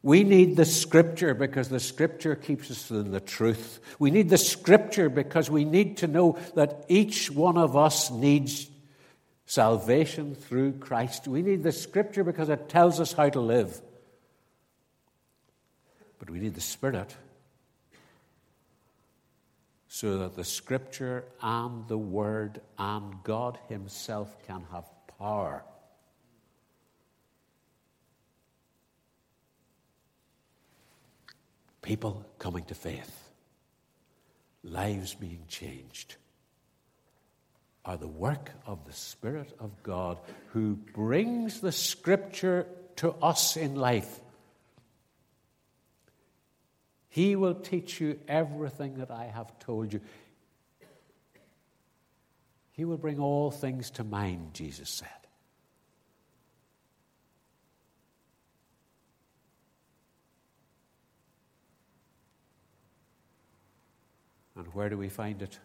We 0.02 0.24
need 0.24 0.56
the 0.56 0.65
scripture 0.65 1.34
because 1.34 1.70
the 1.70 1.80
scripture 1.80 2.36
keeps 2.36 2.70
us 2.70 2.91
in 2.91 3.12
the 3.12 3.20
truth. 3.20 3.80
We 3.98 4.12
need 4.12 4.30
the 4.30 4.38
scripture 4.38 5.10
because 5.10 5.50
we 5.50 5.65
need 5.65 5.98
to 5.98 6.08
know 6.08 6.38
that 6.54 6.86
each 6.89 7.32
one 7.32 7.58
of 7.58 7.76
us 7.76 8.12
needs 8.12 8.70
salvation 9.48 10.36
through 10.36 10.74
Christ. 10.74 11.28
We 11.28 11.41
need 11.41 11.63
the 11.63 11.72
scripture 11.72 12.24
because 12.24 12.50
it 12.50 12.70
tells 12.70 13.00
us 13.00 13.13
how 13.13 13.30
to 13.30 13.39
live. 13.39 13.82
But 16.20 16.30
we 16.30 16.39
need 16.39 16.54
the 16.56 16.62
Spirit 16.62 17.15
so 19.95 20.17
that 20.17 20.36
the 20.36 20.43
Scripture 20.43 21.23
and 21.41 21.88
the 21.88 21.97
Word 21.97 22.60
and 22.77 23.23
God 23.23 23.58
Himself 23.69 24.36
can 24.45 24.65
have 24.73 24.84
power. 25.17 25.63
People 31.81 32.25
coming 32.39 32.65
to 32.65 32.75
faith, 32.75 33.29
lives 34.65 35.13
being 35.13 35.45
changed, 35.47 36.17
are 37.86 37.95
the 37.95 38.05
work 38.05 38.51
of 38.65 38.86
the 38.86 38.91
Spirit 38.91 39.53
of 39.62 39.81
God 39.81 40.17
who 40.49 40.75
brings 40.75 41.62
the 41.62 41.71
Scripture 41.71 42.67
to 42.97 43.12
us 43.21 43.55
in 43.55 43.75
life 43.75 44.19
he 47.15 47.38
will 47.38 47.56
teach 47.56 48.01
you 48.01 48.19
everything 48.28 48.95
that 48.95 49.10
I 49.10 49.28
have 49.28 49.58
told 49.60 49.93
you. 49.93 50.01
He 52.73 52.84
will 52.84 52.97
bring 52.97 53.19
all 53.19 53.51
things 53.51 53.89
to 53.91 54.04
mind, 54.04 54.54
Jesus 54.54 54.89
said. 54.89 55.08
And 64.58 64.67
where 64.73 64.89
do 64.89 64.97
we 64.97 65.08
find 65.08 65.41
it? 65.41 65.58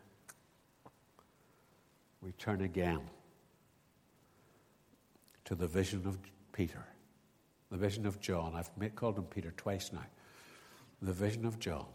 We 2.22 2.30
turn 2.30 2.60
again 2.60 3.00
to 5.46 5.56
the 5.56 5.66
vision 5.66 6.06
of 6.06 6.16
Peter, 6.52 6.86
the 7.72 7.76
vision 7.76 8.06
of 8.06 8.20
John. 8.20 8.54
I've 8.54 8.70
called 8.94 9.18
him 9.18 9.24
Peter 9.24 9.52
twice 9.56 9.90
now 9.92 10.06
the 11.02 11.12
vision 11.12 11.44
of 11.44 11.58
John, 11.58 11.86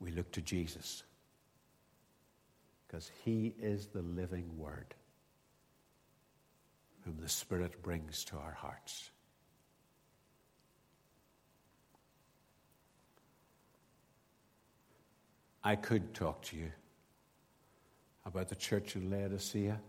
we 0.00 0.10
look 0.10 0.30
to 0.32 0.40
Jesus 0.40 1.02
because 2.86 3.10
he 3.24 3.54
is 3.60 3.88
the 3.88 4.02
living 4.02 4.56
word 4.56 4.94
whom 7.04 7.16
the 7.20 7.28
Spirit 7.28 7.82
brings 7.82 8.24
to 8.24 8.36
our 8.36 8.52
hearts. 8.52 9.10
I 15.64 15.76
could 15.76 16.14
talk 16.14 16.42
to 16.44 16.56
you 16.56 16.70
about 18.24 18.48
the 18.48 18.54
church 18.54 18.94
in 18.94 19.10
Laodicea. 19.10 19.80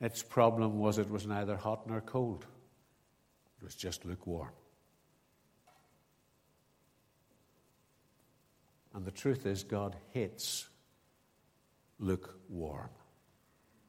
Its 0.00 0.22
problem 0.22 0.78
was 0.78 0.98
it 0.98 1.10
was 1.10 1.26
neither 1.26 1.56
hot 1.56 1.86
nor 1.86 2.00
cold, 2.00 2.44
it 3.58 3.64
was 3.64 3.74
just 3.74 4.04
lukewarm. 4.04 4.52
And 8.94 9.04
the 9.04 9.10
truth 9.10 9.46
is, 9.46 9.62
God 9.62 9.94
hates 10.12 10.68
lukewarm, 11.98 12.90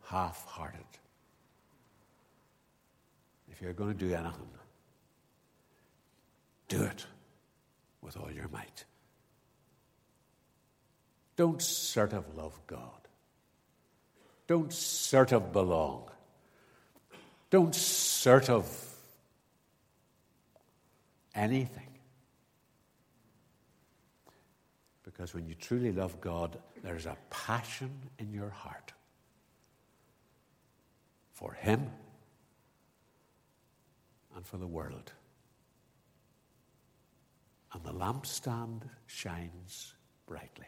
half 0.05 0.45
hearted. 0.45 0.85
If 3.49 3.61
you're 3.61 3.73
going 3.73 3.97
to 3.97 4.05
do 4.07 4.13
anything, 4.13 4.49
do 6.67 6.83
it 6.83 7.05
with 8.01 8.17
all 8.17 8.31
your 8.31 8.49
might. 8.49 8.85
Don't 11.37 11.61
sort 11.61 12.13
of 12.13 12.35
love 12.35 12.59
God 12.67 13.06
don't 14.47 14.71
sort 14.71 15.33
of 15.33 15.51
belong. 15.51 16.09
Don't 17.49 17.75
sort 17.75 18.49
of 18.49 18.65
anything. 21.35 21.83
Because 25.03 25.33
when 25.33 25.47
you 25.47 25.55
truly 25.55 25.91
love 25.91 26.19
God, 26.21 26.57
there's 26.83 27.05
a 27.05 27.17
passion 27.29 27.91
in 28.19 28.33
your 28.33 28.49
heart 28.49 28.93
for 31.33 31.53
Him 31.53 31.89
and 34.35 34.45
for 34.45 34.57
the 34.57 34.67
world. 34.67 35.11
And 37.73 37.83
the 37.83 37.93
lampstand 37.93 38.83
shines 39.05 39.93
brightly. 40.25 40.67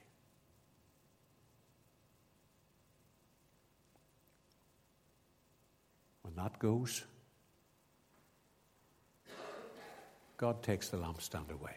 When 6.22 6.29
that 6.39 6.58
goes, 6.58 7.04
God 10.38 10.63
takes 10.63 10.88
the 10.88 10.97
lampstand 10.97 11.52
away. 11.52 11.75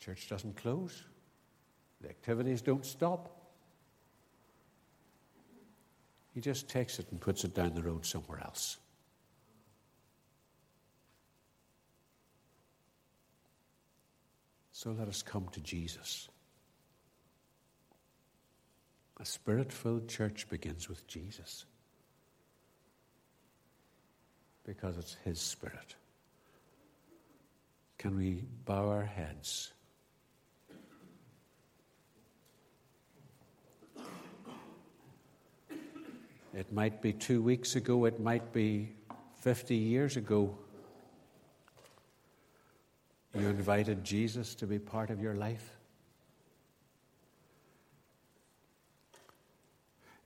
Church 0.00 0.28
doesn't 0.28 0.56
close, 0.56 1.04
the 2.00 2.08
activities 2.08 2.62
don't 2.62 2.84
stop. 2.84 3.30
He 6.32 6.40
just 6.40 6.68
takes 6.68 6.98
it 6.98 7.06
and 7.10 7.20
puts 7.20 7.44
it 7.44 7.54
down 7.54 7.74
the 7.74 7.82
road 7.82 8.04
somewhere 8.04 8.40
else. 8.42 8.78
So 14.72 14.90
let 14.90 15.08
us 15.08 15.22
come 15.22 15.48
to 15.52 15.60
Jesus. 15.60 16.28
A 19.20 19.24
spirit 19.24 19.72
filled 19.72 20.08
church 20.08 20.48
begins 20.50 20.88
with 20.88 21.06
Jesus 21.06 21.66
because 24.66 24.96
it's 24.96 25.16
His 25.24 25.40
Spirit. 25.40 25.94
Can 27.98 28.16
we 28.16 28.44
bow 28.64 28.88
our 28.88 29.04
heads? 29.04 29.72
It 36.56 36.72
might 36.72 37.02
be 37.02 37.12
two 37.12 37.42
weeks 37.42 37.74
ago, 37.74 38.04
it 38.04 38.20
might 38.20 38.52
be 38.52 38.90
50 39.40 39.74
years 39.74 40.16
ago. 40.16 40.56
You 43.36 43.48
invited 43.48 44.04
Jesus 44.04 44.54
to 44.56 44.66
be 44.66 44.78
part 44.78 45.10
of 45.10 45.20
your 45.20 45.34
life. 45.34 45.76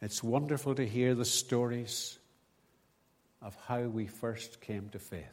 It's 0.03 0.22
wonderful 0.22 0.74
to 0.74 0.87
hear 0.87 1.14
the 1.14 1.24
stories 1.24 2.18
of 3.40 3.57
how 3.66 3.83
we 3.83 4.07
first 4.07 4.61
came 4.61 4.88
to 4.90 4.98
faith. 4.98 5.27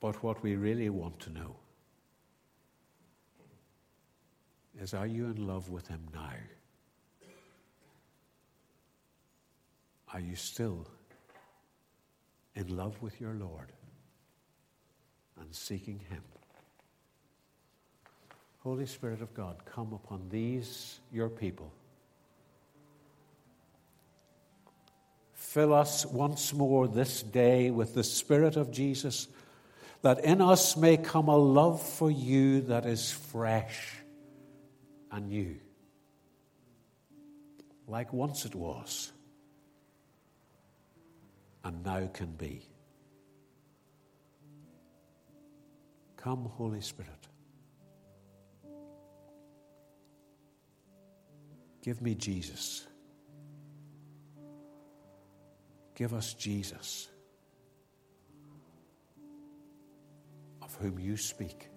But 0.00 0.22
what 0.22 0.42
we 0.42 0.56
really 0.56 0.90
want 0.90 1.18
to 1.20 1.30
know 1.30 1.56
is 4.78 4.94
are 4.94 5.06
you 5.06 5.24
in 5.26 5.46
love 5.46 5.70
with 5.70 5.88
Him 5.88 6.06
now? 6.12 6.30
Are 10.12 10.20
you 10.20 10.36
still 10.36 10.86
in 12.54 12.76
love 12.76 13.00
with 13.02 13.20
your 13.20 13.34
Lord 13.34 13.72
and 15.40 15.54
seeking 15.54 16.00
Him? 16.10 16.22
Holy 18.66 18.86
Spirit 18.86 19.22
of 19.22 19.32
God, 19.32 19.64
come 19.64 19.92
upon 19.92 20.28
these, 20.28 20.98
your 21.12 21.28
people. 21.28 21.72
Fill 25.34 25.72
us 25.72 26.04
once 26.04 26.52
more 26.52 26.88
this 26.88 27.22
day 27.22 27.70
with 27.70 27.94
the 27.94 28.02
Spirit 28.02 28.56
of 28.56 28.72
Jesus, 28.72 29.28
that 30.02 30.24
in 30.24 30.40
us 30.40 30.76
may 30.76 30.96
come 30.96 31.28
a 31.28 31.36
love 31.36 31.80
for 31.80 32.10
you 32.10 32.62
that 32.62 32.86
is 32.86 33.12
fresh 33.12 33.98
and 35.12 35.28
new, 35.28 35.54
like 37.86 38.12
once 38.12 38.44
it 38.46 38.56
was 38.56 39.12
and 41.62 41.84
now 41.84 42.10
can 42.12 42.32
be. 42.32 42.62
Come, 46.16 46.46
Holy 46.56 46.80
Spirit. 46.80 47.25
Give 51.86 52.02
me 52.02 52.16
Jesus. 52.16 52.84
Give 55.94 56.12
us 56.12 56.34
Jesus, 56.34 57.08
of 60.62 60.74
whom 60.80 60.98
you 60.98 61.16
speak. 61.16 61.68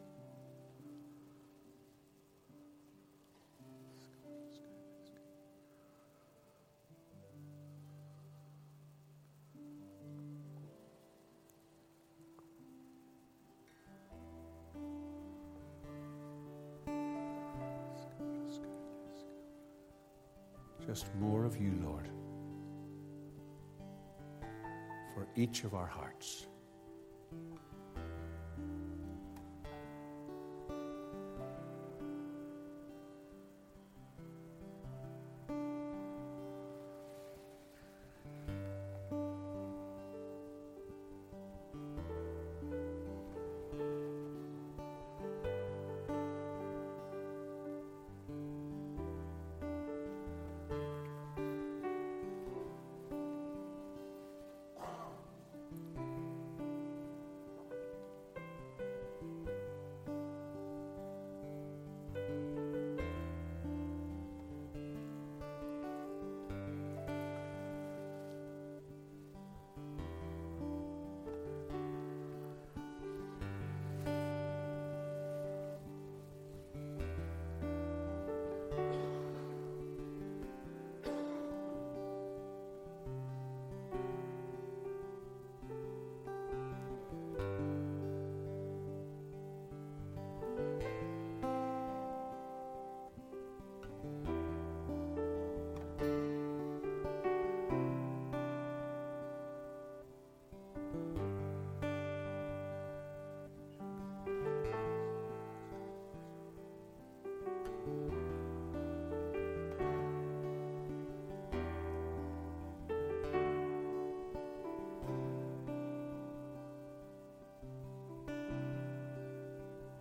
Each 25.36 25.64
of 25.64 25.74
our 25.74 25.88
hearts. 25.88 26.48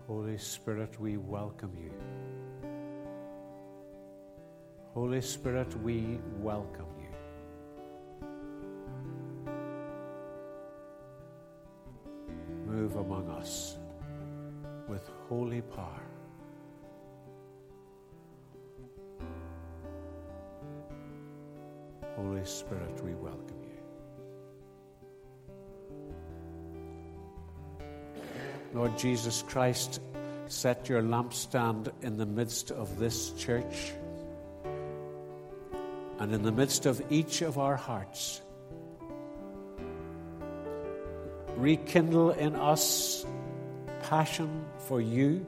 Holy 0.09 0.39
Spirit, 0.39 0.99
we 0.99 1.19
welcome 1.19 1.77
you. 1.77 1.93
Holy 4.95 5.21
Spirit, 5.21 5.79
we 5.83 6.19
welcome 6.39 6.87
you. 6.99 7.11
Move 12.65 12.97
among 12.97 13.29
us 13.29 13.77
with 14.89 15.11
holy 15.29 15.61
power. 15.61 16.01
Holy 22.17 22.47
Spirit, 22.47 23.05
we 23.05 23.13
welcome 23.13 23.63
Lord 28.75 28.99
Jesus 28.99 29.43
Christ, 29.49 30.01
set 30.47 30.89
your 30.89 31.03
lampstand 31.03 31.91
in 32.03 32.17
the 32.17 32.27
midst 32.27 32.71
of 32.71 32.99
this 32.99 33.33
church 33.33 33.93
and 36.19 36.35
in 36.35 36.43
the 36.43 36.53
midst 36.53 36.87
of 36.87 37.01
each 37.11 37.43
of 37.43 37.59
our 37.59 37.77
hearts. 37.77 38.43
Rekindle 41.57 42.31
in 42.33 42.55
us 42.57 43.25
passion 44.03 44.65
for 44.87 45.01
you 45.01 45.45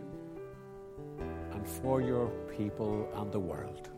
and 1.52 1.68
for 1.68 2.00
your 2.00 2.28
people 2.56 3.08
and 3.14 3.30
the 3.32 3.40
world. 3.40 3.88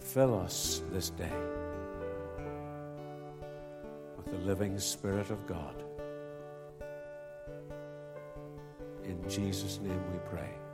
Fill 0.00 0.40
us 0.40 0.82
this 0.90 1.10
day 1.10 1.55
living 4.46 4.78
Spirit 4.78 5.30
of 5.30 5.44
God. 5.44 5.74
In 9.02 9.28
Jesus' 9.28 9.80
name 9.80 10.00
we 10.12 10.18
pray. 10.30 10.65